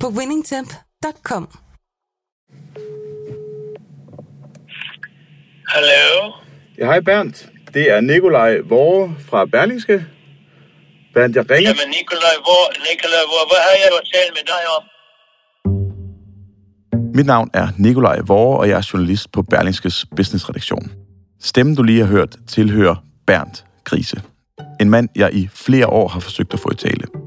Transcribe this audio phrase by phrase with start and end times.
[0.00, 1.48] på winningtemp.com.
[5.68, 6.32] Hallo?
[6.78, 7.34] Ja, hej Bernd.
[7.74, 10.06] Det er Nikolaj Vore fra Berlingske.
[11.14, 11.70] Bernd, jeg ringer...
[11.70, 14.82] Jamen Nikolaj, hvor, Nikolaj, hvor, hvad har jeg jo talt med dig om?
[17.14, 20.92] Mit navn er Nikolaj Vore, og jeg er journalist på Berlingskes businessredaktion.
[21.40, 24.22] Stemmen, du lige har hørt, tilhører Bernd Grise.
[24.80, 27.25] En mand, jeg i flere år har forsøgt at få i tale.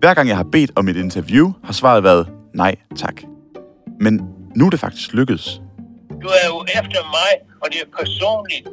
[0.00, 3.22] Hver gang jeg har bedt om et interview, har svaret været nej tak.
[4.00, 4.20] Men
[4.56, 5.60] nu er det faktisk lykkedes.
[6.22, 7.30] Du er jo efter mig,
[7.62, 8.68] og det er personligt.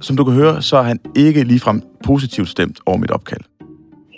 [0.00, 3.40] Som du kan høre, så er han ikke ligefrem positivt stemt over mit opkald.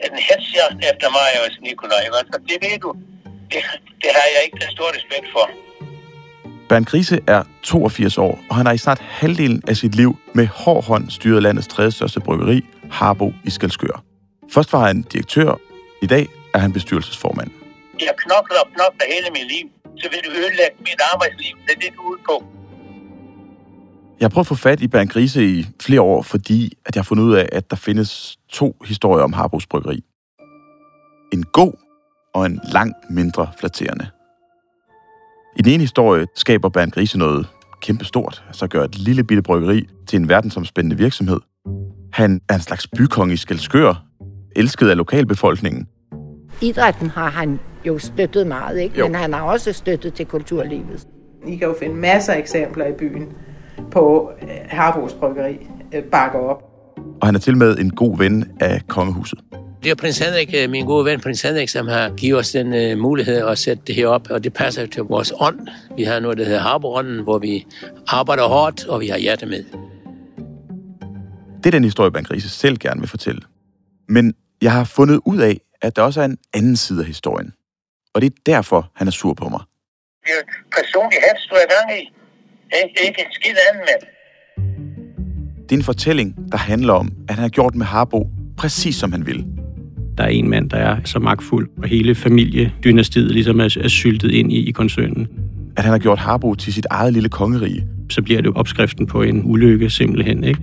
[0.05, 2.05] En hedsjagt efter mig også, Nikolaj.
[2.19, 2.93] Altså, det ved du.
[3.25, 3.61] Det,
[4.03, 5.51] det har jeg ikke den store respekt for.
[6.69, 10.47] Bernd Grise er 82 år, og han har i snart halvdelen af sit liv med
[10.47, 14.05] hård hånd styret landets tredje største bryggeri, Harbo i Skelskør.
[14.53, 15.59] Først var han direktør,
[16.03, 17.51] i dag er han bestyrelsesformand.
[18.01, 21.57] Jeg knokler og knokler hele mit liv, så vil du ødelægge mit arbejdsliv.
[21.67, 22.45] Det er det, du ude på.
[24.21, 27.01] Jeg har prøvet at få fat i Bernd Grise i flere år, fordi at jeg
[27.01, 30.05] har fundet ud af, at der findes to historier om Harbos Bryggeri.
[31.33, 31.73] En god
[32.35, 34.09] og en langt mindre flatterende.
[35.57, 37.47] I den ene historie skaber Bernd Grise noget
[37.83, 41.41] kæmpestort, altså gør et lille bitte bryggeri til en verdensomspændende virksomhed.
[42.13, 44.10] Han er en slags bykonge i Skelskør,
[44.57, 45.87] elsket af lokalbefolkningen.
[46.63, 48.99] Idrætten har han jo støttet meget, ikke?
[48.99, 49.07] Jo.
[49.07, 51.07] men han har også støttet til kulturlivet.
[51.47, 53.29] I kan jo finde masser af eksempler i byen
[53.91, 56.63] på øh, Harbos Bryggeri øh, bakker op.
[57.21, 59.39] Og han er til med en god ven af kongehuset.
[59.83, 62.93] Det er prins Henrik, øh, min gode ven prins Henrik, som har givet os den
[62.93, 65.69] uh, mulighed at sætte det her op, og det passer til vores ånd.
[65.97, 67.67] Vi har noget, der hedder Harborånden, hvor vi
[68.07, 69.65] arbejder hårdt, og vi har hjerte med.
[71.57, 73.41] Det er den historie, Bernd Grise selv gerne vil fortælle.
[74.11, 77.53] Men jeg har fundet ud af, at der også er en anden side af historien.
[78.15, 79.61] Og det er derfor, han er sur på mig.
[80.25, 80.45] Det er
[80.79, 82.03] personlig hats, du er gang i.
[82.83, 84.09] Ikke, ikke en skid anden med.
[85.63, 89.13] Det er en fortælling, der handler om, at han har gjort med Harbo præcis som
[89.13, 89.47] han ville.
[90.19, 94.31] Der er en mand, der er så magtfuld, og hele familiedynastiet ligesom er, er syltet
[94.31, 95.29] ind i, i koncernen.
[95.77, 99.07] At han har gjort Harbo til sit eget lille kongerige, Så bliver det jo opskriften
[99.07, 100.61] på en ulykke simpelthen, ikke?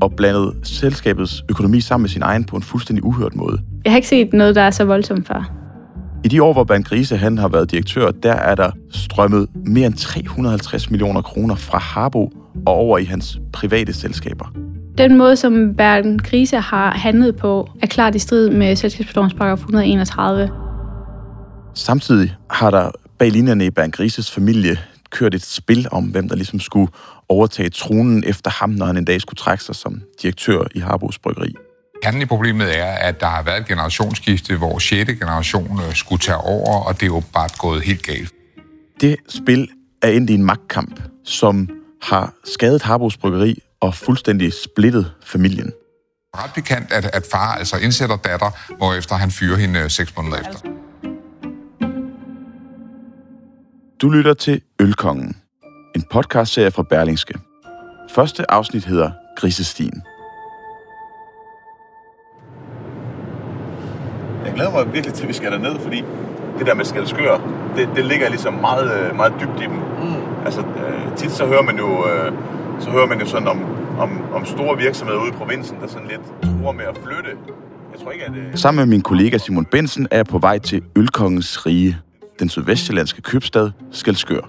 [0.00, 3.58] Og blandet selskabets økonomi sammen med sin egen på en fuldstændig uhørt måde.
[3.84, 5.52] Jeg har ikke set noget, der er så voldsomt før.
[6.24, 9.86] I de år, hvor Bernd Grise han har været direktør, der er der strømmet mere
[9.86, 12.32] end 350 millioner kroner fra Harbo
[12.66, 14.52] og over i hans private selskaber.
[14.98, 19.58] Den måde, som Bergen Krise har handlet på, er klart i strid med selskabslovens paragraf
[19.58, 20.50] 131.
[21.74, 24.78] Samtidig har der bag linjerne i Bernd Grises familie
[25.14, 26.92] kørt et spil om, hvem der ligesom skulle
[27.28, 31.18] overtage tronen efter ham, når han en dag skulle trække sig som direktør i Harbos
[31.18, 31.54] Bryggeri.
[32.02, 35.12] Kernen i problemet er, at der har været et generationsskifte, hvor 6.
[35.12, 38.32] generation øh, skulle tage over, og det er bare gået helt galt.
[39.00, 39.68] Det spil
[40.02, 41.68] er endt i en magtkamp, som
[42.02, 45.72] har skadet Harbos Bryggeri og fuldstændig splittet familien.
[46.36, 50.36] Ret bekendt, at, at far altså indsætter datter, hvorefter han fyrer hende øh, seks måneder
[50.36, 50.58] efter.
[54.02, 55.36] Du lytter til Ølkongen,
[55.96, 57.34] en podcastserie fra Berlingske.
[58.10, 60.02] Første afsnit hedder Grisestien.
[64.44, 66.04] Jeg glæder mig virkelig til, at vi skal derned, fordi
[66.58, 67.38] det der med Skelskør,
[67.76, 69.72] det, det ligger ligesom meget, øh, meget dybt i dem.
[69.72, 70.44] Mm.
[70.44, 72.32] Altså, øh, tit så hører man jo, øh,
[72.80, 73.64] så hører man jo sådan om,
[73.98, 76.22] om, om store virksomheder ude i provinsen, der sådan lidt
[76.62, 77.30] tror med at flytte.
[77.92, 78.58] Jeg tror ikke, at...
[78.58, 81.98] Sammen med min kollega Simon Bensen er jeg på vej til Ølkongens Rige,
[82.38, 84.40] den sydvestjyllandske købstad Skelskør.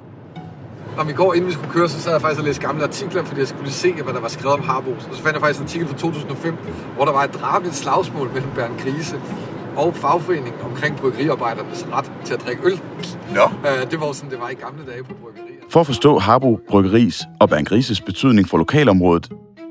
[0.97, 3.23] Om i går, inden vi skulle køre, så sad jeg faktisk og læste gamle artikler,
[3.23, 5.07] fordi jeg skulle se, hvad der var skrevet om Harbos.
[5.09, 6.55] Og så fandt jeg faktisk en artikel fra 2005,
[6.95, 9.15] hvor der var et drabeligt slagsmål mellem Bernd Grise
[9.75, 12.79] og fagforeningen omkring bryggeriarbejdernes ret til at drikke øl.
[13.33, 13.41] Nå.
[13.41, 15.59] Øh, Det var sådan, det var i gamle dage på bryggerier.
[15.69, 19.29] For at forstå Harbo Bryggeris og Bernd Grises betydning for lokalområdet,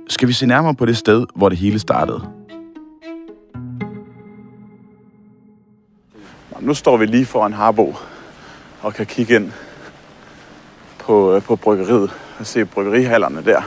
[0.08, 2.28] skal vi se nærmere på det sted, hvor det hele startede.
[6.60, 7.94] Nu står vi lige foran Harbo
[8.82, 9.52] og kan kigge ind
[10.98, 13.62] på, øh, på bryggeriet og se bryggerihallerne der.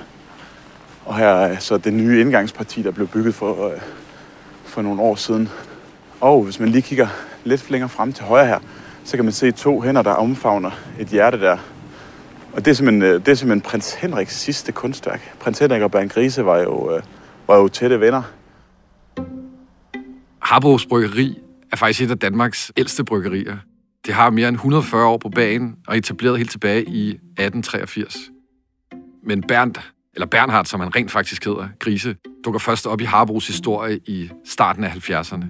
[1.05, 3.81] Og her er så det nye indgangsparti, der blev bygget for, øh,
[4.65, 5.49] for nogle år siden.
[6.21, 7.07] Og hvis man lige kigger
[7.43, 8.59] lidt længere frem til højre her,
[9.03, 11.57] så kan man se to hænder, der omfavner et hjerte der.
[12.53, 15.35] Og det er simpelthen, øh, det er simpelthen prins Henriks sidste kunstværk.
[15.39, 17.01] Prins Henrik og Bernd Grise var jo,
[17.47, 18.21] var jo tætte venner.
[20.39, 21.46] Harbos Bryggeri
[21.77, 23.57] faktisk et af Danmarks ældste bryggerier.
[24.05, 28.17] Det har mere end 140 år på banen og etableret helt tilbage i 1883.
[29.23, 29.75] Men Bernd,
[30.13, 32.15] eller Bernhard, som han rent faktisk hedder, Grise,
[32.45, 35.45] dukker først op i Harbos historie i starten af 70'erne.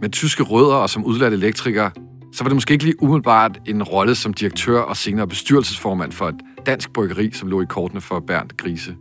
[0.00, 1.90] Med tyske rødder og som udlært elektriker,
[2.32, 6.28] så var det måske ikke lige umiddelbart en rolle som direktør og senere bestyrelsesformand for
[6.28, 8.96] et dansk bryggeri, som lå i kortene for Bernd Grise.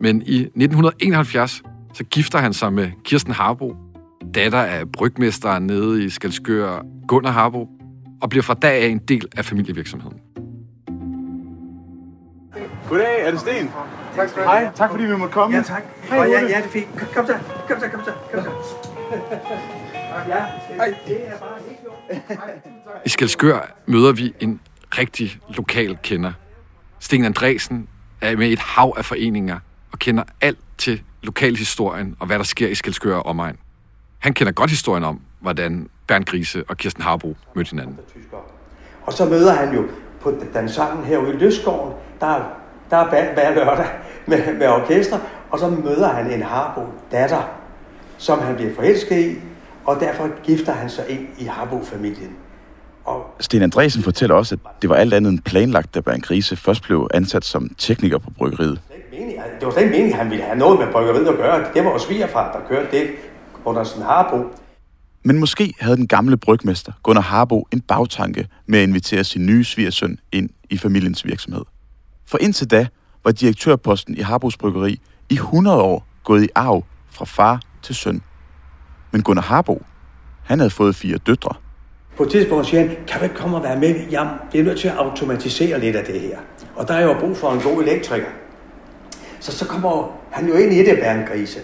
[0.00, 1.62] Men i 1971,
[1.94, 3.89] så gifter han sig med Kirsten Harbo,
[4.34, 7.68] datter af brygmesteren nede i Skalskør, Gunnar Harbo,
[8.22, 10.20] og bliver fra dag af en del af familievirksomheden.
[12.88, 13.70] Goddag, er det Sten?
[14.16, 14.60] Tak skal du have.
[14.60, 15.56] Hej, tak fordi vi måtte komme.
[15.56, 15.82] Ja, tak.
[16.02, 16.38] Hej, ja, Rutte.
[16.38, 16.88] ja, det er fint.
[16.98, 17.34] Kom, kom så,
[17.68, 18.50] kom så, kom så, kom så.
[20.28, 20.44] Ja,
[21.06, 24.60] det er bare helt I Skalskør møder vi en
[24.98, 26.32] rigtig lokal kender.
[27.00, 27.88] Sten Andresen
[28.20, 29.58] er med i et hav af foreninger
[29.92, 33.56] og kender alt til lokalhistorien og hvad der sker i Skalskør og omegn.
[34.20, 37.98] Han kender godt historien om, hvordan Bernd Grise og Kirsten Harbo mødte hinanden.
[39.02, 39.84] Og så møder han jo
[40.20, 42.42] på den sangen herude i Løsgården, der er,
[42.90, 43.86] der er band hver lørdag
[44.26, 45.18] med, med orkester,
[45.50, 46.80] og så møder han en Harbo
[47.12, 47.42] datter,
[48.18, 49.38] som han bliver forelsket i,
[49.84, 52.36] og derfor gifter han sig ind i Harbo-familien.
[53.40, 56.82] Sten Andresen fortæller også, at det var alt andet end planlagt, da Bernd Grise først
[56.82, 58.80] blev ansat som tekniker på bryggeriet.
[59.60, 61.64] Det var slet ikke meningen, at han ville have noget med bryggeriet at gøre.
[61.74, 63.10] Det var jo svigerfar, der kørte det
[63.64, 64.44] under sådan Harbo.
[65.22, 69.64] Men måske havde den gamle brygmester Gunnar Harbo en bagtanke med at invitere sin nye
[69.64, 71.62] svigersøn ind i familiens virksomhed.
[72.26, 72.86] For indtil da
[73.24, 78.22] var direktørposten i Harbos Bryggeri i 100 år gået i arv fra far til søn.
[79.10, 79.82] Men Gunnar Harbo,
[80.44, 81.54] han havde fået fire døtre.
[82.16, 83.94] På et tidspunkt siger han, kan du ikke komme og være med?
[84.52, 86.38] Vi er nødt til at automatisere lidt af det her.
[86.76, 88.28] Og der er jo brug for en god elektriker.
[89.40, 91.60] Så så kommer han jo ind i det, Bernd Grise.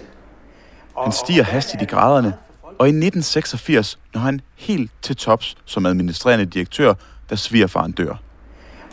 [1.02, 6.46] Han stiger hastigt i graderne, og i 1986 når han helt til tops som administrerende
[6.46, 6.94] direktør,
[7.31, 8.14] da svigerfaren dør.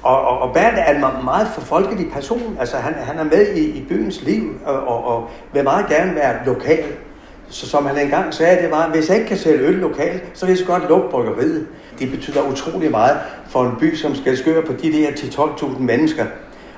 [0.03, 2.57] Og, og, og Bernd er en meget forfolkelig person.
[2.59, 6.15] Altså, han, han er med i, i byens liv, og, og, og vil meget gerne
[6.15, 6.83] være lokal.
[7.49, 10.45] Så som han engang sagde, det var, hvis jeg ikke kan sælge øl lokalt, så
[10.45, 11.67] vil jeg så godt lukke bryggeriet.
[11.99, 13.17] Det betyder utrolig meget
[13.47, 16.25] for en by, som skal skøre på de der 10-12.000 mennesker.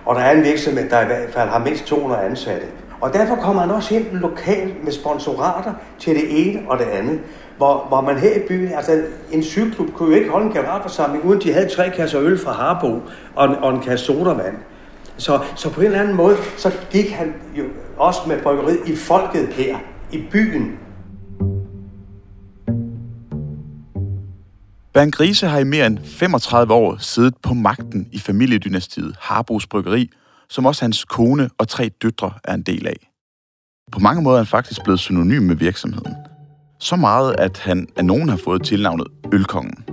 [0.05, 2.67] Og der er en virksomhed, der i hvert fald har mindst 200 ansatte.
[3.01, 7.19] Og derfor kommer han også ind lokalt med sponsorater til det ene og det andet.
[7.57, 11.25] Hvor, hvor man her i byen, altså en cykelklub kunne jo ikke holde en generalforsamling,
[11.25, 13.01] uden de havde tre kasser øl fra Harbo
[13.35, 14.55] og en, og en kasse sodavand.
[15.17, 17.63] Så, så på en eller anden måde, så gik han jo
[17.97, 19.77] også med bryggeriet i folket her,
[20.11, 20.79] i byen.
[24.93, 30.09] Bernd Grise har i mere end 35 år siddet på magten i familiedynastiet Harbos Bryggeri,
[30.49, 33.11] som også hans kone og tre døtre er en del af.
[33.91, 36.15] På mange måder er han faktisk blevet synonym med virksomheden.
[36.79, 39.85] Så meget, at han af nogen har fået tilnavnet Ølkongen.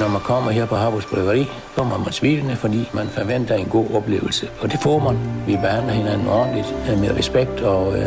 [0.00, 3.90] Når man kommer her på Harbos Bryggeri, kommer man smilende, fordi man forventer en god
[3.94, 4.48] oplevelse.
[4.60, 5.16] Og det får man.
[5.46, 8.06] Vi behandler hinanden ordentligt øh, med respekt, og øh,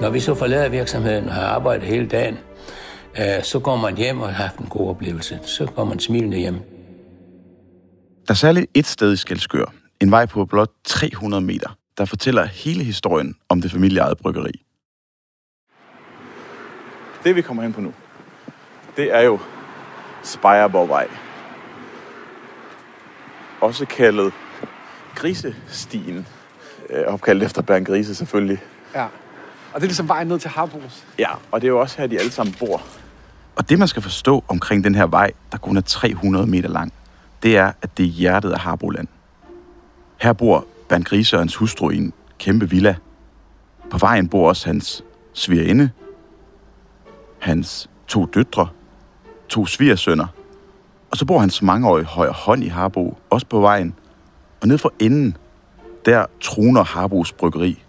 [0.00, 2.38] når vi så forlader virksomheden og har arbejdet hele dagen,
[3.18, 5.38] øh, så går man hjem og har haft en god oplevelse.
[5.44, 6.71] Så går man smilende hjem.
[8.28, 9.64] Der er særligt et sted i Skelskør,
[10.00, 14.64] en vej på blot 300 meter, der fortæller hele historien om det familieejede bryggeri.
[17.24, 17.94] Det vi kommer hen på nu,
[18.96, 19.38] det er jo
[20.22, 21.08] Spejerborgvej.
[23.60, 24.32] Også kaldet
[25.14, 26.26] Grisestien.
[26.90, 28.62] Øh, Opkaldt efter Bernd Grise selvfølgelig.
[28.94, 29.04] Ja.
[29.72, 31.04] Og det er ligesom vejen ned til Harbos.
[31.18, 32.82] Ja, og det er jo også her, de alle sammen bor.
[33.56, 36.92] Og det, man skal forstå omkring den her vej, der kun er 300 meter lang,
[37.42, 39.08] det er, at det er hjertet af Harboland.
[40.20, 42.96] Her bor Bernd Grise og hans hustru i en kæmpe villa.
[43.90, 45.90] På vejen bor også hans svigerinde,
[47.38, 48.68] hans to døtre,
[49.48, 50.26] to svigersønner,
[51.10, 53.94] og så bor hans mangeårige højre hånd i Harbo, også på vejen.
[54.60, 55.36] Og ned for enden,
[56.04, 57.82] der troner Harbos bryggeri,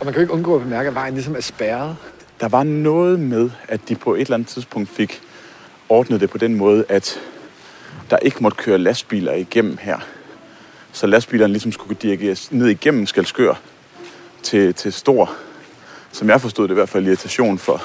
[0.00, 1.96] Og man kan jo ikke undgå at bemærke, at vejen ligesom er spærret.
[2.40, 5.20] Der var noget med, at de på et eller andet tidspunkt fik
[5.88, 7.20] ordnet det på den måde, at
[8.10, 9.98] der ikke måtte køre lastbiler igennem her.
[10.92, 13.54] Så lastbilerne ligesom skulle dirigeres ned igennem Skalskør
[14.42, 15.32] til, til stor,
[16.12, 17.82] som jeg forstod det i hvert fald, irritation for,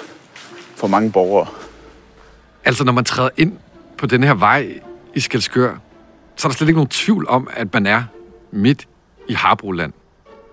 [0.76, 1.48] for mange borgere.
[2.66, 3.58] Altså, når man træder ind
[3.98, 4.80] på den her vej
[5.14, 5.78] i Skelskør,
[6.36, 8.04] så er der slet ikke nogen tvivl om, at man er
[8.52, 8.88] midt
[9.30, 9.94] i Harbroland.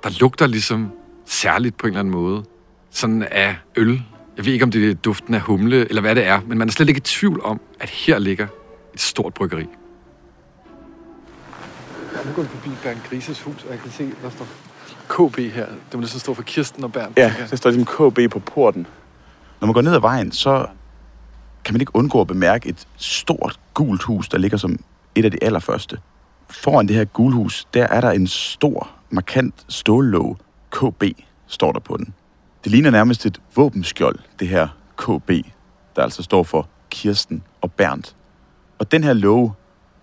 [0.04, 0.90] Der lugter ligesom
[1.26, 2.44] særligt på en eller anden måde.
[2.90, 4.02] Sådan af øl
[4.36, 6.68] Jeg ved ikke, om det er duften af humle, eller hvad det er, men man
[6.68, 8.46] er slet ikke i tvivl om, at her ligger
[8.98, 9.66] et stort bryggeri.
[12.12, 14.46] Jeg er gået forbi Bernd Grises hus, og jeg kan se, der står
[15.08, 15.66] KB her.
[15.66, 17.12] Det må næsten stå for Kirsten og Bernd.
[17.16, 18.86] Ja, det står ligesom KB på porten.
[19.60, 20.66] Når man går ned ad vejen, så
[21.64, 24.78] kan man ikke undgå at bemærke et stort gult hus, der ligger som
[25.14, 25.98] et af de allerførste.
[26.50, 30.38] Foran det her gulhus, der er der en stor, markant stållåg.
[30.70, 31.04] KB
[31.46, 32.14] står der på den.
[32.64, 35.30] Det ligner nærmest et våbenskjold, det her KB,
[35.96, 38.04] der altså står for Kirsten og Bernd.
[38.78, 39.52] Og den her låge,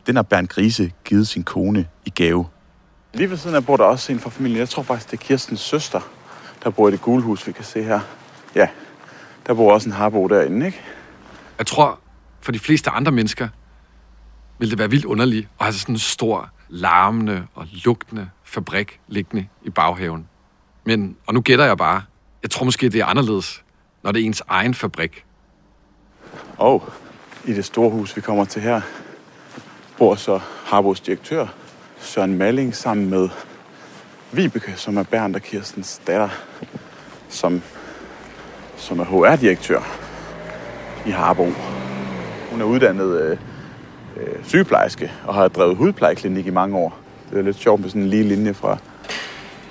[0.08, 2.46] den har Bernd Grise givet sin kone i gave.
[3.14, 4.60] Lige ved siden af bor der også en fra familien.
[4.60, 6.02] Jeg tror faktisk, det er Kirstens søster,
[6.64, 8.00] der bor i det gule hus, vi kan se her.
[8.56, 8.68] Ja,
[9.48, 10.82] der bor også en harbo derinde, ikke?
[11.58, 12.00] Jeg tror,
[12.42, 13.48] for de fleste andre mennesker,
[14.60, 19.48] vil det være vildt underligt at have sådan en stor, larmende og lugtende fabrik liggende
[19.64, 20.28] i baghaven.
[20.84, 22.04] Men, og nu gætter jeg bare,
[22.44, 23.64] jeg tror måske, det er anderledes,
[24.04, 25.26] når det er ens egen fabrik.
[26.58, 26.94] Og
[27.48, 28.82] i det store hus, vi kommer til her,
[29.98, 31.48] bor så Harbos direktør,
[32.00, 33.30] Søren Malling, sammen med
[34.32, 36.30] Vibeke, som er Bernd og Kirstens datter,
[37.30, 37.62] som,
[38.78, 39.82] som er HR-direktør
[41.06, 41.52] i Harbo.
[42.52, 43.38] Hun er uddannet øh,
[44.18, 46.98] øh, sygeplejerske og har drevet hudplejeklinik i mange år.
[47.32, 48.78] Det er lidt sjovt med sådan en lige linje fra,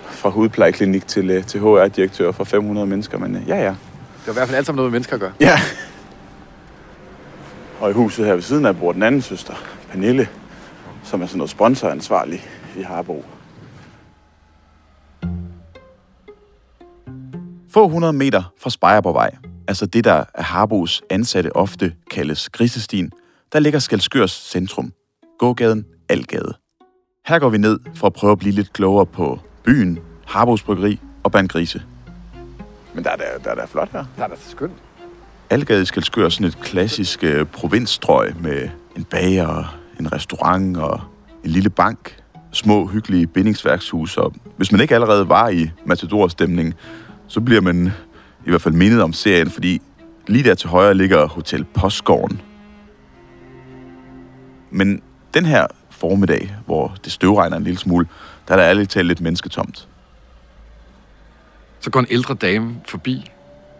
[0.02, 3.74] fra hudplejeklinik til, øh, til HR-direktør for 500 mennesker, men øh, ja, ja.
[4.20, 5.32] Det er i hvert fald alt sammen noget med mennesker at gøre.
[5.40, 5.60] Ja.
[7.84, 9.54] Og i huset her ved siden af bor den anden søster,
[9.90, 10.28] Pernille,
[11.02, 12.40] som er sådan noget sponsoransvarlig
[12.76, 13.24] i Harbo.
[17.70, 19.36] Få 100 meter fra Spejerborgvej,
[19.68, 23.10] altså det, der er Harbos ansatte ofte kaldes Grisestien,
[23.52, 24.92] der ligger Skalskørs centrum.
[25.38, 26.54] Gågaden Algade.
[27.26, 31.00] Her går vi ned for at prøve at blive lidt klogere på byen, Harbos Bryggeri
[31.22, 31.82] og Bandgrise.
[32.94, 34.04] Men der er da, der er da flot her.
[34.16, 34.82] Der er da skønt.
[35.54, 41.00] Algade i Skalskør sådan et klassisk øh, provinsstrøg med en bager, en restaurant og
[41.44, 42.16] en lille bank,
[42.52, 44.20] små hyggelige bindingsværkshuse.
[44.20, 46.74] Og hvis man ikke allerede var i Matador-stemning,
[47.28, 47.92] så bliver man
[48.46, 49.82] i hvert fald mindet om serien, fordi
[50.26, 52.40] lige der til højre ligger Hotel Postgården.
[54.70, 55.02] Men
[55.34, 58.06] den her formiddag, hvor det støvregner en lille smule,
[58.48, 59.88] der er der ærligt talt lidt mennesketomt.
[61.80, 63.30] Så går en ældre dame forbi.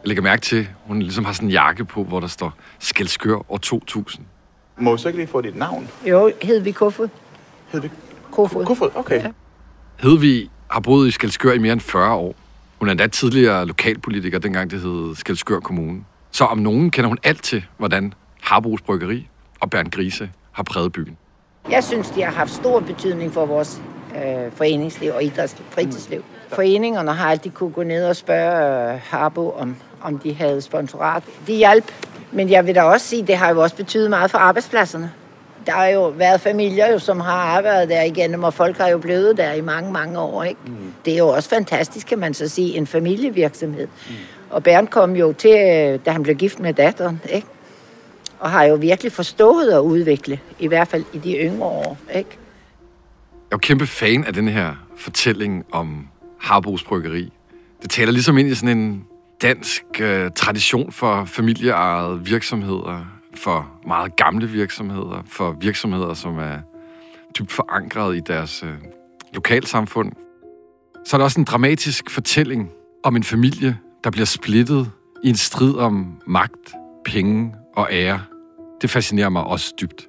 [0.05, 2.53] Jeg lægger mærke til, at hun ligesom har sådan en jakke på, hvor der står
[2.79, 4.25] Skelskør år 2000.
[4.79, 5.89] Må jeg så ikke lige få dit navn?
[6.07, 7.09] Jo, hed vi Kofod.
[7.73, 7.91] Hed vi
[8.33, 8.65] Kofod.
[8.65, 9.23] Kofod, okay.
[9.23, 9.31] Ja.
[9.97, 12.35] Hedvig har boet i Skelskør i mere end 40 år.
[12.79, 16.05] Hun er endda tidligere lokalpolitiker, dengang det hed Skelskør Kommune.
[16.31, 19.29] Så om nogen kender hun alt til, hvordan Harbos Bryggeri
[19.61, 21.17] og Bernd Grise har præget byen.
[21.71, 23.83] Jeg synes, de har haft stor betydning for vores
[24.17, 26.25] øh, foreningsliv og idræts- fritidsliv.
[26.49, 31.23] Foreningerne har altid kunne gå ned og spørge øh, Harbo, om, om de havde sponsorat.
[31.47, 31.85] De hjalp,
[32.33, 35.13] men jeg vil da også sige, det har jo også betydet meget for arbejdspladserne.
[35.67, 38.99] Der har jo været familier, jo, som har arbejdet der igennem, og folk har jo
[38.99, 40.43] blevet der i mange, mange år.
[40.43, 40.61] Ikke?
[40.67, 40.73] Mm.
[41.05, 43.87] Det er jo også fantastisk, kan man så sige, en familievirksomhed.
[44.09, 44.15] Mm.
[44.51, 45.51] Og Bernd kom jo til,
[46.07, 47.47] da han blev gift med datteren, ikke?
[48.41, 51.99] og har jo virkelig forstået at udvikle, i hvert fald i de yngre år.
[52.15, 52.31] Ikke?
[53.51, 56.09] Jeg er jo kæmpe fan af den her fortælling om
[56.41, 57.33] Harbos Bryggeri.
[57.83, 59.05] Det taler ligesom ind i sådan en
[59.45, 66.59] dansk øh, tradition for familieejede virksomheder, for meget gamle virksomheder, for virksomheder, som er
[67.39, 68.75] dybt forankret i deres øh,
[69.35, 70.13] lokalsamfund.
[71.07, 72.71] Så er der også en dramatisk fortælling
[73.03, 74.91] om en familie, der bliver splittet
[75.25, 76.75] i en strid om magt,
[77.05, 78.21] penge og ære.
[78.83, 80.09] Det fascinerer mig også dybt.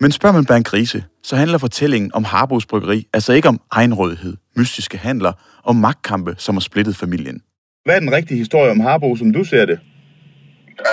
[0.00, 4.36] Men spørger man Bernd Grise, så handler fortællingen om Harbos Bryggeri altså ikke om egenrådighed,
[4.56, 7.40] mystiske handler og magtkampe, som har splittet familien.
[7.84, 9.78] Hvad er den rigtige historie om Harbo, som du ser det?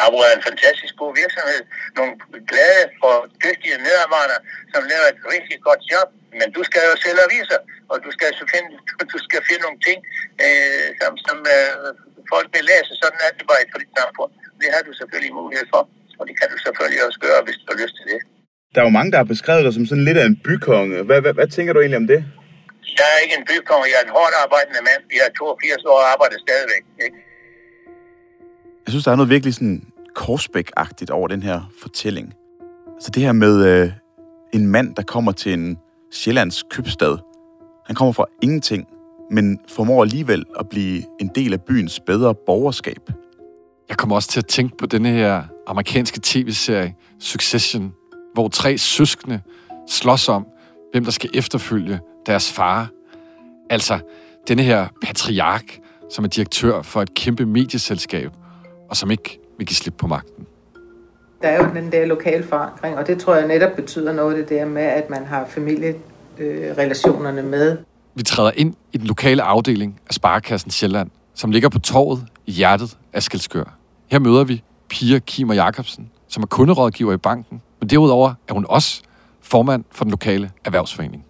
[0.01, 1.62] Harbo er en fantastisk god virksomhed.
[1.98, 2.13] Nogle
[2.50, 4.41] glade og dygtige medarbejdere,
[4.74, 6.08] som laver et rigtig godt job.
[6.39, 7.60] Men du skal jo sælge aviser,
[7.91, 8.70] og du skal, så finde,
[9.13, 10.00] du skal finde nogle ting,
[10.46, 11.72] øh, som, som øh,
[12.34, 12.91] folk vil læse.
[13.01, 14.32] Sådan er det bare i frit samfund.
[14.62, 15.82] Det har du selvfølgelig mulighed for,
[16.20, 18.20] og det kan du selvfølgelig også gøre, hvis du har lyst til det.
[18.74, 20.96] Der er jo mange, der har beskrevet dig som sådan lidt af en bykonge.
[21.08, 22.22] Hvad, hvad, hvad tænker du egentlig om det?
[23.00, 25.01] Jeg er ikke en bykonge, jeg er en hårdt arbejdende mand.
[25.18, 26.84] Jeg er 82 år og arbejder stadigvæk.
[27.06, 27.18] Ikke?
[28.84, 29.82] Jeg synes, der er noget virkelig sådan
[30.20, 32.34] Korsbæk-agtigt over den her fortælling.
[32.96, 33.92] Altså det her med øh,
[34.54, 35.77] en mand, der kommer til en
[36.12, 37.18] Sjællands købstad.
[37.86, 38.88] Han kommer fra ingenting,
[39.32, 43.01] men formår alligevel at blive en del af byens bedre borgerskab.
[43.89, 47.94] Jeg kommer også til at tænke på denne her amerikanske tv-serie Succession,
[48.34, 49.42] hvor tre søskende
[49.88, 50.48] slås om,
[50.98, 52.89] hvem der skal efterfølge deres far.
[53.70, 54.00] Altså,
[54.48, 58.32] denne her patriark, som er direktør for et kæmpe medieselskab,
[58.89, 60.46] og som ikke vil give slip på magten.
[61.42, 64.50] Der er jo den der lokale forankring, og det tror jeg netop betyder noget det
[64.50, 67.77] der med, at man har familierelationerne med.
[68.16, 72.51] Vi træder ind i den lokale afdeling af Sparekassen Sjælland, som ligger på torvet i
[72.51, 73.77] hjertet af Skelskør.
[74.08, 78.54] Her møder vi Pia Kim og Jacobsen, som er kunderådgiver i banken, men derudover er
[78.54, 79.01] hun også
[79.48, 81.25] formand for den lokale erhvervsforening.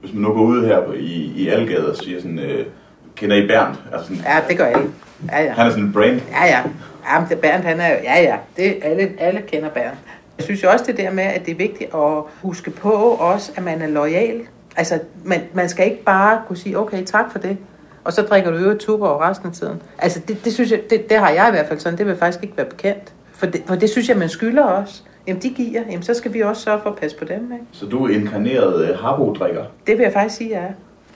[0.00, 2.66] Hvis man nu går ud her på, i, i Algade og siger sådan, øh,
[3.16, 3.76] kender I Bernd?
[3.92, 4.90] Altså sådan, Ja, det gør alle.
[5.30, 5.52] Ja, ja.
[5.52, 6.20] Han er sådan en brand.
[6.30, 6.62] Ja, ja.
[7.12, 8.36] Ja, men det Bernd, han er jo, ja, ja.
[8.56, 9.96] Det, alle, alle kender Bernd.
[10.38, 13.52] Jeg synes jo også det der med, at det er vigtigt at huske på også,
[13.56, 14.40] at man er lojal.
[14.76, 17.56] Altså, man, man skal ikke bare kunne sige, okay, tak for det,
[18.04, 19.82] og så drikker du øvrigt tuber over resten af tiden.
[19.98, 22.16] Altså, det, det synes jeg, det, det har jeg i hvert fald sådan, det vil
[22.16, 23.12] faktisk ikke være bekendt.
[23.32, 25.04] For det, for det synes jeg, man skylder os.
[25.28, 27.64] Jamen, de giver, jamen, så skal vi også sørge for at passe på dem, ikke?
[27.72, 29.64] Så du er inkarneret øh, Harbo-drikker.
[29.86, 30.72] Det vil jeg faktisk sige, jeg er.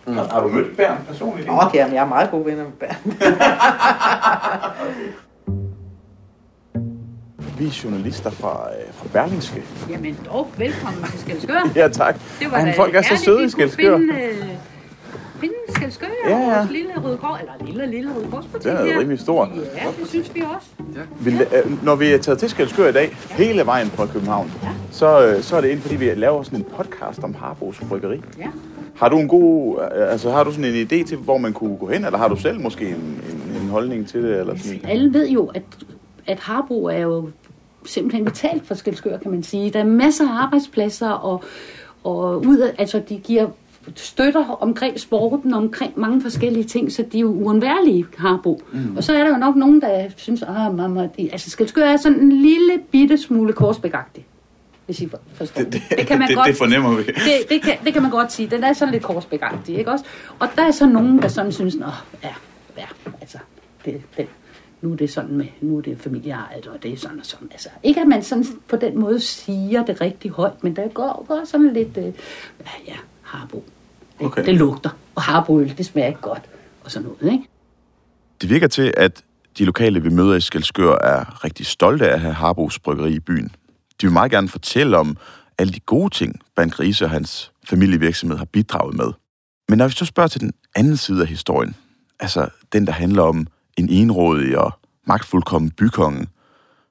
[0.07, 0.15] Mm.
[0.15, 1.49] Har, har du mødt Bernd personligt?
[1.51, 2.97] Okay, jamen, jeg er meget gode venner med Bernd.
[7.59, 9.63] Vi er journalister fra, øh, fra Berlingske.
[9.91, 11.71] Jamen dog, velkommen til Skelskør.
[11.77, 12.15] Ja, tak.
[12.41, 13.97] Det var Ej, men da folk er så søde i Skelskør.
[13.97, 14.49] Finde, øh,
[15.43, 16.49] finde Skelskør Ja, ja, ja.
[16.51, 16.57] ja.
[16.57, 19.51] vores lille Røde Kors, eller lille, lille Røde Korsbutik Den er rimelig stor.
[19.57, 20.67] Ja, det synes vi også.
[21.21, 24.53] Vi, øh, når vi er taget til Skelskør i dag, hele vejen fra København,
[24.91, 28.21] så, øh, så er det ind, fordi vi laver sådan en podcast om Harbos Bryggeri.
[28.39, 28.49] Ja.
[28.97, 31.77] Har du en god, øh, altså har du sådan en idé til, hvor man kunne
[31.77, 34.41] gå hen, eller har du selv måske en, en, en holdning til det?
[34.41, 34.81] Eller sådan?
[34.85, 35.63] Alle ved jo, at,
[36.27, 37.29] at Harbo er jo
[37.85, 39.71] simpelthen betalt for Skelskør, kan man sige.
[39.71, 41.43] Der er masser af arbejdspladser, og,
[42.05, 43.47] og ud af, altså de giver
[43.97, 48.63] støtter omkring sporten, omkring mange forskellige ting, så de er jo uundværlige, Harbo.
[48.73, 48.97] Mm.
[48.97, 51.97] Og så er der jo nok nogen, der synes, at mamma, de, altså Skelskør er
[51.97, 54.27] sådan en lille bitte smule korsbækagtig.
[54.87, 57.03] Hvis I forstår det, det, kan man det, godt, det fornemmer vi.
[57.03, 57.15] det,
[57.49, 58.51] det, kan, det kan man godt sige.
[58.51, 60.05] Den er sådan lidt korsbækagtig, ikke også?
[60.39, 61.87] Og der er så nogen, der sådan synes, Nå,
[62.23, 62.35] ja,
[62.79, 62.87] ja,
[63.21, 63.39] altså,
[63.85, 64.27] det, det,
[64.81, 67.49] nu er det sådan med, nu er det familieejet, og det er sådan og sådan.
[67.53, 71.25] Altså, ikke at man sådan på den måde siger det rigtig højt, men der går,
[71.29, 72.13] går sådan lidt, øh,
[72.89, 72.97] ja,
[73.33, 73.65] harbo.
[74.19, 74.47] Det, Okay.
[74.47, 76.43] det lugter, og harboøl, det smager ikke godt,
[76.85, 77.45] og sådan noget, ikke?
[78.41, 79.23] Det virker til, at
[79.59, 83.21] de lokale, vi møder i Skelskør, er rigtig stolte af at have Harbos Bryggeri i
[83.21, 83.49] byen.
[84.01, 85.17] De vil meget gerne fortælle om
[85.59, 89.13] alle de gode ting, Bernd Grise og hans familievirksomhed har bidraget med.
[89.69, 91.77] Men når vi så spørger til den anden side af historien,
[92.21, 93.47] altså den, der handler om
[93.79, 94.73] en enrådig og
[95.07, 96.27] magtfuldkommen bykonge,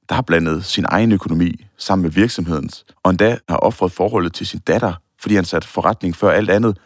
[0.10, 4.48] der har blandet sin egen økonomi sammen med virksomhedens, og endda har offret forholdet til
[4.48, 6.78] sin datter, fordi han satte forretning før alt andet,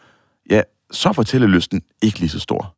[0.50, 2.76] ja, så er fortællelysten ikke lige så stor.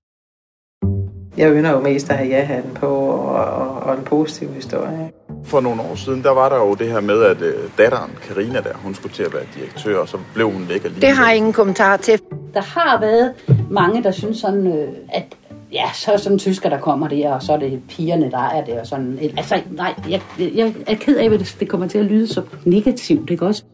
[1.37, 5.11] Jeg ynder jo mest at have ja-hatten på, og, og, og en positiv historie.
[5.45, 8.61] For nogle år siden, der var der jo det her med, at øh, datteren, Karina
[8.61, 11.03] der, hun skulle til at være direktør, og så blev hun væk alligevel.
[11.03, 12.21] Det har jeg ingen kommentar til.
[12.55, 13.35] Der har været
[13.71, 15.37] mange, der synes sådan, øh, at
[15.73, 18.49] ja, så er sådan en tysker, der kommer der, og så er det pigerne, der
[18.49, 19.19] er det, og sådan.
[19.37, 23.31] Altså, nej, jeg, jeg er ked af, at det kommer til at lyde så negativt,
[23.31, 23.65] ikke også?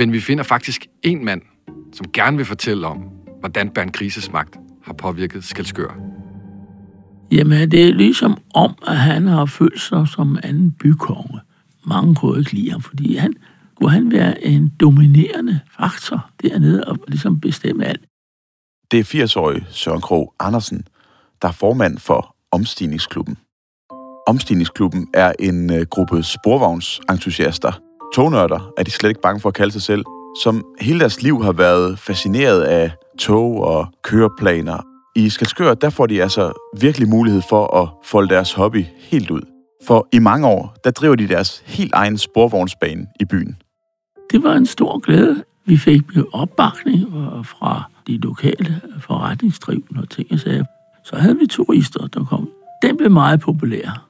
[0.00, 1.42] Men vi finder faktisk en mand,
[1.92, 2.98] som gerne vil fortælle om,
[3.40, 5.96] hvordan Bernd Grises magt har påvirket Skelskør.
[7.32, 11.40] Jamen, det er ligesom om, at han har følt sig som anden bykonge.
[11.86, 13.32] Mange kunne ikke lide ham, fordi han
[13.74, 18.04] kunne han være en dominerende faktor dernede og ligesom bestemme alt.
[18.90, 20.84] Det er 80-årige Søren Krog Andersen,
[21.42, 23.36] der er formand for Omstigningsklubben.
[24.26, 27.89] Omstigningsklubben er en øh, gruppe sporvognsentusiaster.
[28.14, 30.04] Tognørder er de slet ikke bange for at kalde sig selv,
[30.42, 34.86] som hele deres liv har været fascineret af tog og køreplaner.
[35.16, 39.40] I Skalskør, der får de altså virkelig mulighed for at folde deres hobby helt ud.
[39.86, 43.56] For i mange år, der driver de deres helt egen sporvognsbane i byen.
[44.32, 45.44] Det var en stor glæde.
[45.66, 47.12] Vi fik jo opbakning
[47.44, 50.64] fra de lokale forretningsdrivende og ting og sager.
[51.04, 52.48] Så havde vi turister, der kom.
[52.82, 54.09] Den blev meget populær.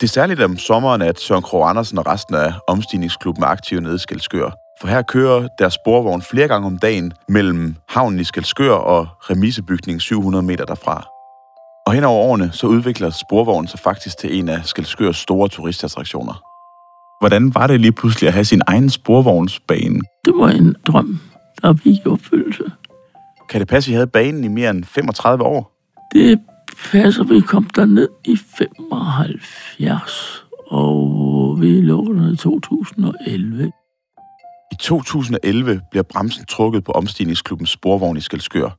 [0.00, 3.80] Det er særligt om sommeren, at Søren Krog Andersen og resten af omstigningsklubben er aktive
[3.80, 4.50] nede i Skelskør.
[4.80, 10.00] For her kører deres sporvogn flere gange om dagen mellem havnen i Skelskør og remisebygningen
[10.00, 11.08] 700 meter derfra.
[11.86, 16.42] Og hen over årene, så udvikler sporvognen sig faktisk til en af Skelskørs store turistattraktioner.
[17.20, 20.00] Hvordan var det lige pludselig at have sin egen sporvognsbane?
[20.24, 21.20] Det var en drøm,
[21.62, 22.64] der gik i opfyldelse.
[23.48, 25.72] Kan det passe, at I havde banen i mere end 35 år?
[26.12, 26.40] Det
[26.90, 33.72] passer, vi kom derned i 75, og vi lukkede i 2011.
[34.72, 38.78] I 2011 bliver bremsen trukket på omstigningsklubbens sporvogn i Skelskør.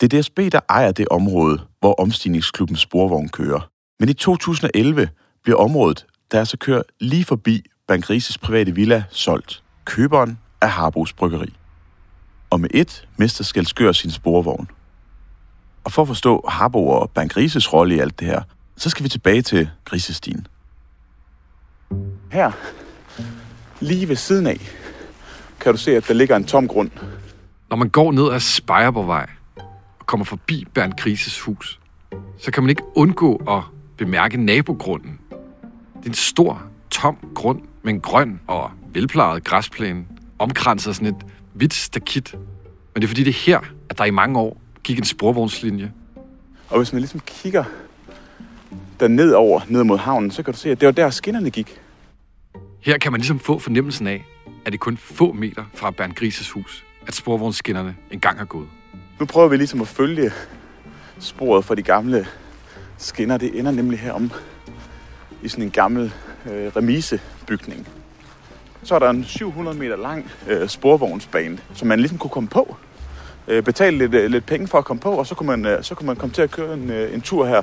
[0.00, 3.68] Det er DSB, der ejer det område, hvor omstigningsklubben sporvogn kører.
[4.00, 5.08] Men i 2011
[5.42, 9.62] bliver området, der altså kører lige forbi Bankrises private villa, solgt.
[9.84, 11.54] Køberen er Harbos Bryggeri.
[12.50, 14.68] Og med et mister Skelskør sin sporvogn.
[15.84, 18.42] Og for at forstå Harbo og Bernd Grises rolle i alt det her,
[18.76, 20.46] så skal vi tilbage til Grisestien.
[22.32, 22.52] Her,
[23.80, 24.60] lige ved siden af,
[25.60, 26.90] kan du se, at der ligger en tom grund.
[27.70, 29.26] Når man går ned ad Spejerborgvej
[30.00, 31.80] og kommer forbi Bernd Grises hus,
[32.38, 33.62] så kan man ikke undgå at
[33.96, 35.18] bemærke nabogrunden.
[35.96, 40.04] Det er en stor, tom grund med en grøn og velplejet græsplæne,
[40.38, 42.34] omkranset af sådan et hvidt stakit.
[42.94, 45.92] Men det er fordi, det er her, at der i mange år gik en sporvognslinje.
[46.68, 47.64] Og hvis man ligesom kigger
[49.00, 51.50] der ned over, ned mod havnen, så kan du se, at det var der skinnerne
[51.50, 51.80] gik.
[52.80, 54.24] Her kan man ligesom få fornemmelsen af,
[54.64, 58.68] at det kun få meter fra Bernd Grises hus, at sporvognsskinnerne engang har gået.
[59.20, 60.32] Nu prøver vi ligesom at følge
[61.18, 62.26] sporet for de gamle
[62.98, 63.36] skinner.
[63.36, 64.30] Det ender nemlig herom
[65.42, 66.12] i sådan en gammel
[66.50, 67.88] øh, remisebygning.
[68.82, 72.76] Så er der en 700 meter lang øh, sporvognsbane, som man ligesom kunne komme på.
[73.48, 75.82] Øh, betale lidt, øh, lidt penge for at komme på, og så kunne man, øh,
[75.82, 77.62] så kunne man komme til at køre en, øh, en tur her.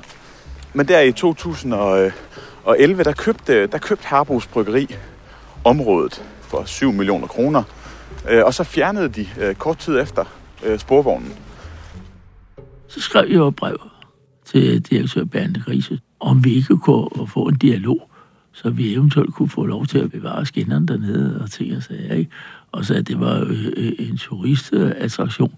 [0.74, 4.96] Men der i 2011, der købte, der købte Harbos Bryggeri
[5.63, 7.63] området for 7 millioner kroner.
[8.30, 10.26] Øh, og så fjernede de øh, kort tid efter
[10.63, 11.34] øh, sporvognen.
[12.88, 13.78] Så skrev jeg et brev
[14.46, 18.10] til direktør Bernd Grise, om vi ikke kunne få en dialog,
[18.52, 22.13] så vi eventuelt kunne få lov til at bevare skinnerne dernede og ting og sager,
[22.13, 22.32] ikke?
[22.71, 25.55] Og så at det var øh, en turistattraktion.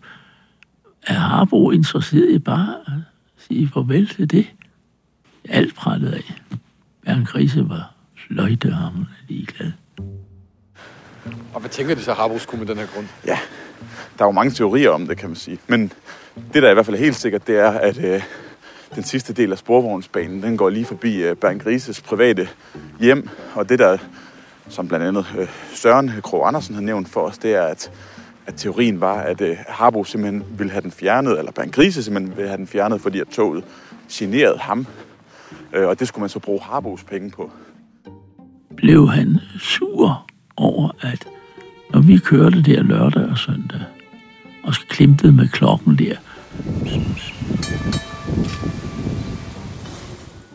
[1.07, 2.93] Er Harbo interesseret i bare at
[3.37, 4.47] sige farvel til det?
[5.49, 6.33] Alt prattede af.
[7.05, 7.93] Bernd Grise var
[8.27, 9.71] fløjtehamrende ligeglad.
[11.53, 13.07] Og hvad tænker de så, Harbo skulle med den her grund?
[13.25, 13.39] Ja,
[14.17, 15.59] der er jo mange teorier om det, kan man sige.
[15.67, 15.91] Men
[16.53, 18.23] det, der er i hvert fald helt sikkert, det er, at øh,
[18.95, 22.49] den sidste del af sporvognsbanen, den går lige forbi øh, Bernd Grises private
[22.99, 23.29] hjem.
[23.55, 23.97] Og det, der,
[24.69, 27.91] som blandt andet øh, Søren Krog Andersen havde nævnt for os, det er, at,
[28.45, 32.37] at teorien var, at øh, Harbo simpelthen ville have den fjernet, eller Bernd Grise simpelthen
[32.37, 33.63] ville have den fjernet, fordi at toget
[34.11, 34.87] generede ham.
[35.73, 37.51] Øh, og det skulle man så bruge Harbos penge på.
[38.75, 40.25] Blev han sur
[40.57, 41.27] over, at
[41.93, 43.81] når vi kørte der lørdag og søndag,
[44.63, 46.15] og klimpede med klokken der,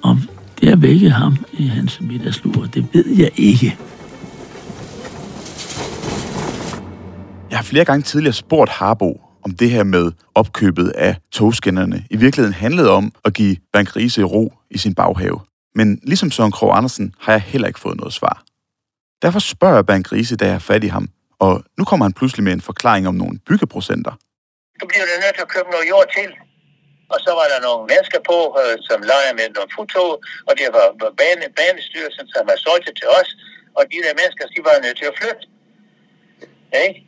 [0.02, 0.20] om
[0.60, 3.78] det har vækket ham i hans middagslur, det ved jeg ikke.
[7.58, 9.10] Jeg har flere gange tidligere spurgt Harbo,
[9.46, 14.22] om det her med opkøbet af togskinnerne i virkeligheden handlede om at give Bank Riese
[14.22, 15.40] ro i sin baghave.
[15.78, 18.36] Men ligesom Søren Krog Andersen har jeg heller ikke fået noget svar.
[19.22, 21.06] Derfor spørger jeg Bank Riese, da jeg har fat i ham,
[21.44, 24.12] og nu kommer han pludselig med en forklaring om nogle byggeprocenter.
[24.80, 26.30] Du bliver da nødt til at købe noget jord til.
[27.12, 30.12] Og så var der nogle mennesker på, øh, som leger med nogle futtog,
[30.48, 30.86] og det var
[31.20, 33.30] bane, banestyrelsen, som har solgt det til os,
[33.78, 35.42] og de der mennesker, de var nødt til at flytte.
[36.76, 37.07] Hey?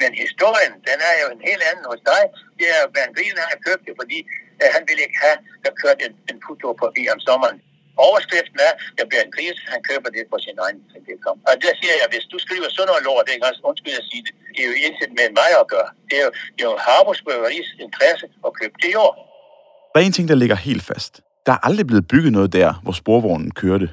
[0.00, 2.22] Men historien, den er jo en helt anden hos dig.
[2.58, 4.18] Det er, at Bernd Grien har købt det, fordi
[4.60, 7.58] øh, han ville ikke have, der kørte en, en futtog på om sommeren.
[8.08, 10.78] Overskriften er, der bliver en gris, han køber det på sin egen
[11.24, 11.36] kom.
[11.48, 14.06] Og der siger jeg, hvis du skriver sådan noget lort, det er også undskyld at
[14.10, 15.90] sige det, det er jo intet med mig at gøre.
[16.08, 19.14] Det er jo, det er jo Harbos Bryggeri's interesse at købe det jord.
[19.90, 21.12] Der er en ting, der ligger helt fast.
[21.46, 23.88] Der er aldrig blevet bygget noget der, hvor sporvognen kørte.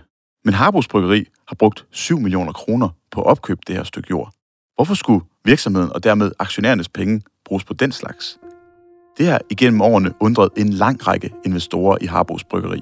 [0.45, 4.29] Men Harbos Bryggeri har brugt 7 millioner kroner på at opkøbe det her stykke jord.
[4.75, 8.37] Hvorfor skulle virksomheden og dermed aktionærernes penge bruges på den slags?
[9.17, 12.81] Det har igennem årene undret en lang række investorer i Harbos Bryggeri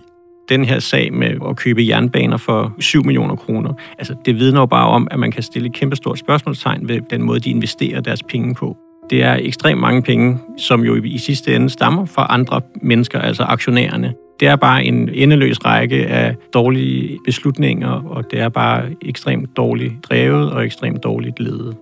[0.49, 4.65] den her sag med at købe jernbaner for 7 millioner kroner, altså det vidner jo
[4.65, 8.23] bare om, at man kan stille et kæmpestort spørgsmålstegn ved den måde, de investerer deres
[8.23, 8.77] penge på.
[9.09, 13.43] Det er ekstremt mange penge, som jo i sidste ende stammer fra andre mennesker, altså
[13.43, 14.13] aktionærerne.
[14.39, 19.93] Det er bare en endeløs række af dårlige beslutninger, og det er bare ekstremt dårligt
[20.03, 21.75] drevet og ekstremt dårligt ledet.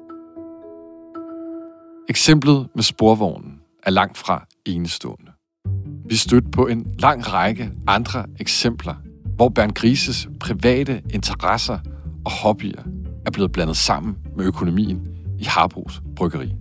[2.10, 5.32] Eksemplet med sporvognen er langt fra enestående.
[6.06, 8.96] Vi stødte på en lang række andre eksempler,
[9.36, 11.80] hvor Bernd Grises private interesser
[12.26, 12.84] og hobbyer
[13.26, 15.08] er blevet blandet sammen med økonomien
[15.40, 16.56] i Harbos Bryggeri.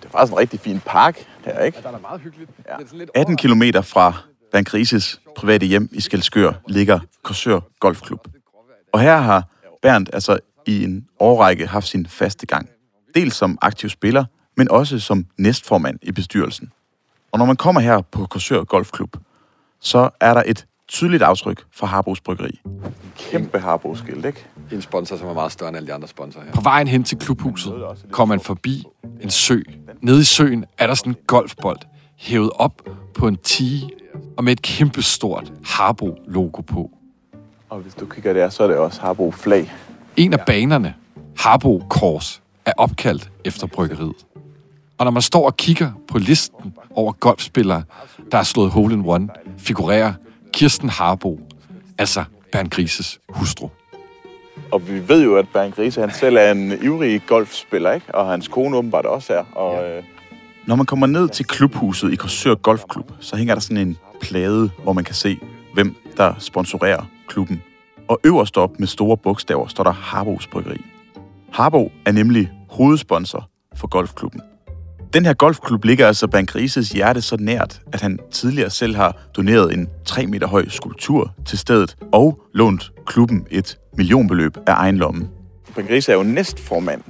[0.00, 1.78] Det er faktisk en rigtig fin park her, ikke?
[1.84, 2.50] Ja, der er meget hyggeligt.
[2.66, 3.20] Ja.
[3.20, 4.12] 18 km fra
[4.52, 8.28] Bernd Grises private hjem i Skelskør ligger Korsør Golfklub.
[8.92, 9.44] Og her har
[9.82, 12.68] Bernd altså i en årrække haft sin faste gang.
[13.14, 14.24] Dels som aktiv spiller,
[14.56, 16.72] men også som næstformand i bestyrelsen.
[17.32, 19.16] Og når man kommer her på Korsør Golfklub,
[19.80, 22.60] så er der et tydeligt aftryk fra Harbos Bryggeri.
[22.64, 24.46] En kæmpe Harbo-skilt, ikke?
[24.72, 26.52] En sponsor, som er meget større end alle de andre sponsorer her.
[26.52, 27.74] På vejen hen til klubhuset
[28.10, 28.84] kommer man forbi
[29.20, 29.60] en sø.
[30.00, 31.78] Nede i søen er der sådan en golfbold
[32.16, 32.82] hævet op
[33.14, 33.90] på en tige
[34.36, 36.90] og med et kæmpe stort Harbo-logo på.
[37.68, 39.72] Og hvis du kigger der, så er det også Harbo-flag.
[40.16, 40.94] En af banerne,
[41.38, 44.26] Harbo Kors, er opkaldt efter bryggeriet.
[44.98, 47.82] Og når man står og kigger på listen over golfspillere,
[48.30, 50.12] der har slået hole in one, figurerer
[50.52, 51.40] Kirsten Harbo,
[51.98, 53.68] altså Bernd Grises hustru.
[54.72, 58.14] Og vi ved jo, at Bernd Grise han selv er en ivrig golfspiller, ikke?
[58.14, 59.44] Og hans kone åbenbart også er.
[59.52, 60.02] Og, øh...
[60.66, 64.70] Når man kommer ned til klubhuset i Korsør Golfklub, så hænger der sådan en plade,
[64.82, 65.38] hvor man kan se,
[65.74, 67.62] hvem der sponsorerer klubben.
[68.08, 70.80] Og øverst op med store bogstaver står der Harbos Bryggeri.
[71.52, 74.40] Harbo er nemlig hovedsponsor for golfklubben.
[75.14, 79.16] Den her golfklub ligger altså Bernd Grises hjerte så nært, at han tidligere selv har
[79.36, 84.96] doneret en 3 meter høj skulptur til stedet og lånt klubben et millionbeløb af egen
[84.96, 85.28] lomme.
[85.74, 87.02] Bernd Grise er jo næstformand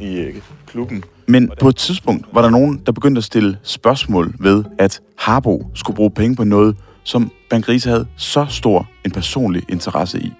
[0.00, 0.34] i øh,
[0.66, 1.04] klubben.
[1.26, 5.70] Men på et tidspunkt var der nogen, der begyndte at stille spørgsmål ved, at Harbo
[5.74, 6.76] skulle bruge penge på noget,
[7.08, 10.32] som Bernd Grise havde så stor en personlig interesse i.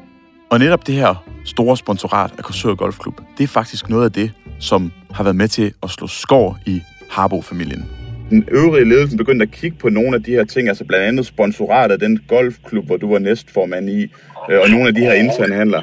[0.50, 1.12] Og netop det her
[1.44, 5.48] store sponsorat af Korsør Golfklub, det er faktisk noget af det, som har været med
[5.48, 7.83] til at slå skår i Harbo-familien.
[8.31, 11.26] Den øvrige ledelse begyndte at kigge på nogle af de her ting, altså blandt andet
[11.26, 14.02] sponsorat af den golfklub, hvor du var næstformand i,
[14.50, 15.83] øh, og nogle af de her interne handler.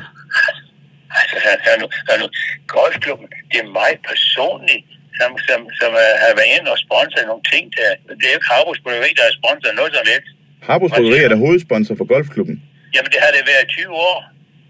[1.19, 2.27] Altså, hør nu, hør nu.
[2.75, 4.85] Golfklubben, det er mig personligt,
[5.19, 7.89] som, som, som uh, har været inde og sponsoret nogle ting der.
[8.19, 10.34] Det er jo ikke Harbos Bryggeri, der har sponsoret noget som helst.
[10.69, 12.55] Harbos Bryggeri er der hovedsponsor for golfklubben.
[12.95, 14.17] Jamen, det har det været i 20 år.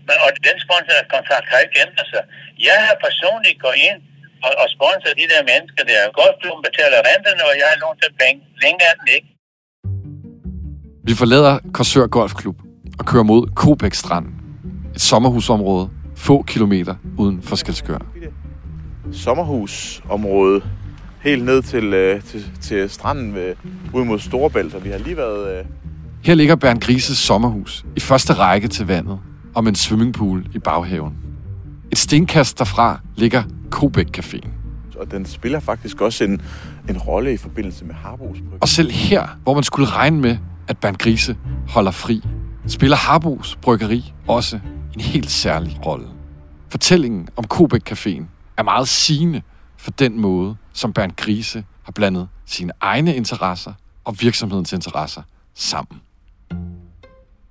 [0.08, 2.24] Men, og den sponsorkontrakt har ikke ændret sig.
[2.70, 4.00] Jeg har personligt gået ind
[4.46, 6.00] og, og sponsoret de der mennesker der.
[6.20, 8.40] Golfklubben betaler renterne, og jeg har lånt dem penge.
[8.64, 9.30] Længere er den ikke.
[11.10, 12.58] Vi forlader Korsør Golfklub
[13.00, 14.28] og kører mod Kobæk Strand.
[14.96, 15.86] Et sommerhusområde
[16.28, 18.00] få kilometer uden for Skelskør.
[19.24, 20.62] Sommerhusområde
[21.22, 23.56] helt ned til, øh, til, til stranden ved,
[23.94, 25.60] ud mod Storebælt, og vi har lige været...
[25.60, 25.66] Øh...
[26.26, 29.20] Her ligger Bernd Grises sommerhus i første række til vandet
[29.56, 31.14] og med en swimmingpool i baghaven.
[31.92, 34.50] Et stenkast derfra ligger Kobæk Caféen.
[35.00, 36.42] Og den spiller faktisk også en,
[36.90, 38.62] en rolle i forbindelse med Harbos Bryg.
[38.62, 41.38] Og selv her, hvor man skulle regne med, at Bernd Grise
[41.70, 42.22] holder fri,
[42.68, 44.60] spiller Harbos Bryggeri også
[44.94, 46.08] en helt særlig rolle.
[46.70, 48.24] Fortællingen om Kobæk Caféen
[48.58, 49.42] er meget sigende
[49.78, 53.74] for den måde, som Bernd Grise har blandet sine egne interesser
[54.06, 55.22] og virksomhedens interesser
[55.56, 56.02] sammen.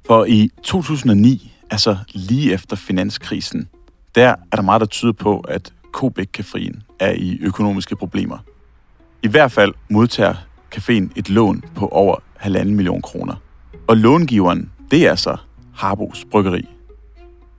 [0.07, 3.69] For i 2009, altså lige efter finanskrisen,
[4.15, 8.39] der er der meget, der tyder på, at Kobæk Caféen er i økonomiske problemer.
[9.23, 10.35] I hvert fald modtager
[10.75, 13.35] caféen et lån på over halvanden million kroner.
[13.87, 15.37] Og långiveren, det er altså
[15.75, 16.69] Harbos Bryggeri.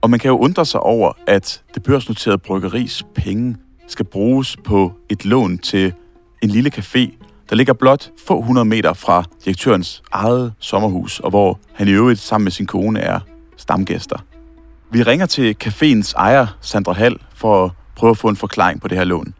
[0.00, 3.56] Og man kan jo undre sig over, at det børsnoterede bryggeris penge
[3.86, 5.92] skal bruges på et lån til
[6.42, 7.15] en lille café,
[7.50, 12.20] der ligger blot få hundrede meter fra direktørens eget sommerhus, og hvor han i øvrigt
[12.20, 13.20] sammen med sin kone er
[13.56, 14.16] stamgæster.
[14.90, 18.88] Vi ringer til caféens ejer, Sandra Hall, for at prøve at få en forklaring på
[18.88, 19.34] det her lån.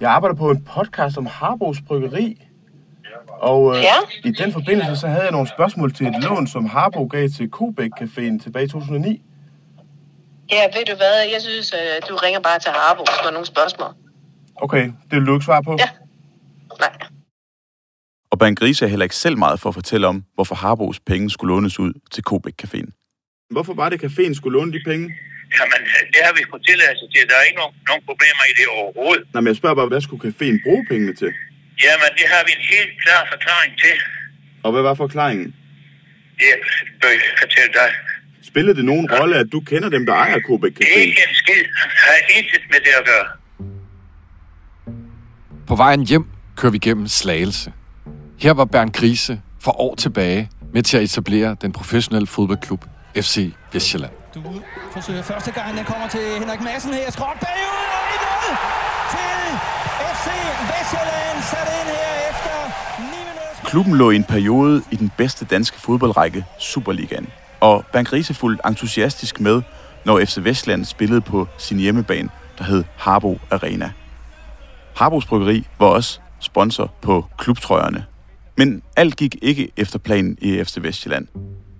[0.00, 2.40] Jeg arbejder på en podcast om Harbos Bryggeri,
[3.28, 3.94] og øh, Ja.
[4.24, 7.50] i den forbindelse så havde jeg nogle spørgsmål til et lån, som Harbo gav til
[7.50, 9.22] Kobæk Caféen tilbage i 2009.
[10.52, 11.14] Ja, ved du hvad?
[11.32, 13.88] Jeg synes, øh, du ringer bare til Harbo, hvis du har nogle spørgsmål.
[14.56, 15.76] Okay, det vil du ikke svare på?
[15.78, 15.88] Ja.
[16.80, 17.08] Nej.
[18.34, 21.26] Og Bernd Grise er heller ikke selv meget for at fortælle om, hvorfor Harbos penge
[21.34, 22.88] skulle lånes ud til Kobæk Caféen.
[23.54, 25.06] Hvorfor var det, caféen skulle låne de penge?
[25.58, 25.80] Jamen,
[26.14, 27.22] det har vi sgu tilladelse til.
[27.30, 29.24] Der er ikke nogen, nogen problemer i det overhovedet.
[29.34, 31.30] Nej, men jeg spørger bare, hvad skulle caféen bruge pengene til?
[31.84, 33.96] Jamen, det har vi en helt klar forklaring til.
[34.64, 35.48] Og hvad var forklaringen?
[36.40, 36.52] Det
[37.00, 37.90] bør jeg fortælle dig.
[38.50, 40.98] Spillede det nogen rolle, at du kender dem, der ejer Kobæk Caféen?
[41.06, 41.64] Ikke en skid.
[42.04, 43.26] Har intet med det at gøre.
[45.70, 46.24] På vejen hjem
[46.56, 47.72] kører vi gennem Slagelse.
[48.38, 52.84] Her var Bernd Grise for år tilbage med til at etablere den professionelle fodboldklub
[53.16, 54.12] FC Vestjylland.
[54.92, 57.10] Forsøger første gang, den kommer til Henrik Madsen her.
[57.10, 59.58] Skråt bagud og 1-0 til
[60.14, 60.26] FC
[60.70, 61.42] Vestjylland.
[61.42, 62.54] Sat ind her efter
[62.98, 63.64] 9 minutter.
[63.70, 67.28] Klubben lå i en periode i den bedste danske fodboldrække, Superligaen.
[67.60, 69.62] Og Bernd Grise fulgte entusiastisk med,
[70.04, 73.92] når FC Vestland spillede på sin hjemmebane, der hed Harbo Arena.
[74.96, 78.04] Harbos Bryggeri var også sponsor på klubtrøjerne.
[78.56, 81.26] Men alt gik ikke efter planen i FC Vestjylland.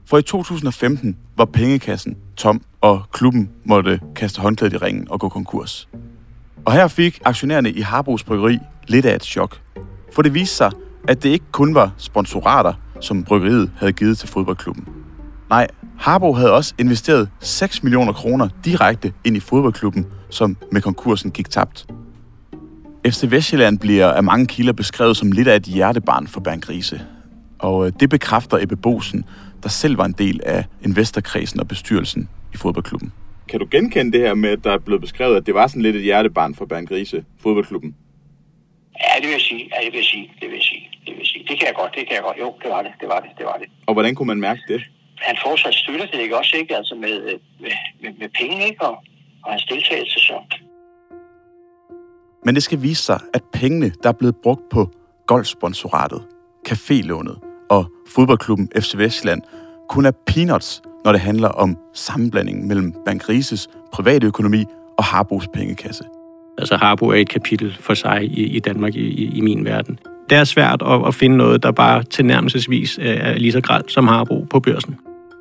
[0.06, 5.28] For i 2015 var pengekassen tom, og klubben måtte kaste håndklædet i ringen og gå
[5.28, 5.88] konkurs.
[6.64, 9.60] Og her fik aktionærerne i Harbos Bryggeri lidt af et chok.
[10.14, 10.70] For det viste sig,
[11.08, 14.88] at det ikke kun var sponsorater, som bryggeriet havde givet til fodboldklubben.
[15.50, 15.66] Nej,
[15.98, 21.50] Harbo havde også investeret 6 millioner kroner direkte ind i fodboldklubben, som med konkursen gik
[21.50, 21.86] tabt.
[23.06, 27.00] FC Vestjylland bliver af mange kilder beskrevet som lidt af et hjertebarn for Bernd Grise.
[27.58, 29.24] Og øh, det bekræfter Ebbe Bosen,
[29.62, 33.12] der selv var en del af investorkredsen og bestyrelsen i fodboldklubben.
[33.48, 35.82] Kan du genkende det her med, at der er blevet beskrevet, at det var sådan
[35.82, 37.96] lidt et hjertebarn for Bernd Grise, fodboldklubben?
[39.02, 39.70] Ja, det vil jeg sige.
[39.72, 40.30] Ja, det vil jeg sige.
[40.40, 40.88] Det vil jeg sige.
[41.04, 41.44] Det vil jeg sige.
[41.48, 41.92] Det kan jeg godt.
[41.94, 42.38] Det kan jeg godt.
[42.40, 42.92] Jo, det var det.
[43.00, 43.30] Det var det.
[43.38, 43.68] Det var det.
[43.86, 44.82] Og hvordan kunne man mærke det?
[45.28, 46.76] Han fortsat støtter det ikke også, ikke?
[46.76, 47.14] Altså med,
[47.60, 47.70] med,
[48.02, 48.82] med, med penge, ikke?
[48.88, 48.94] Og,
[49.44, 50.36] og hans deltagelse, så.
[52.44, 54.90] Men det skal vise sig, at pengene, der er blevet brugt på
[55.26, 56.22] golfsponsoratet,
[56.68, 59.42] cafélånet og fodboldklubben FC Vestland,
[59.88, 64.64] kun er peanuts, når det handler om sammenblandingen mellem Bank Rises private økonomi
[64.98, 66.04] og Harbos pengekasse.
[66.58, 69.98] Altså Harbo er et kapitel for sig i, i Danmark i, i, i min verden.
[70.30, 74.08] Det er svært at, at finde noget, der bare tilnærmelsesvis er lige så gralt som
[74.08, 74.96] Harbo på børsen.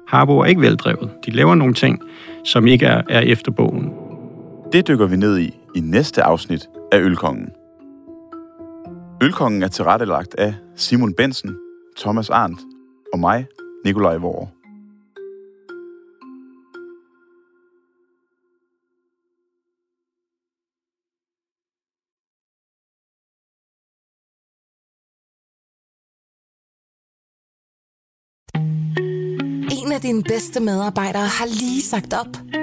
[0.07, 1.09] Harbo er ikke veldrevet.
[1.25, 1.99] De laver nogle ting,
[2.45, 3.89] som ikke er, er efter bogen.
[4.73, 7.49] Det dykker vi ned i i næste afsnit af Ølkongen.
[9.23, 11.57] Ølkongen er tilrettelagt af Simon Bensen,
[11.97, 12.59] Thomas Arndt
[13.13, 13.47] og mig,
[13.85, 14.47] Nikolaj Vore.
[29.71, 32.62] En af dine bedste medarbejdere har lige sagt op.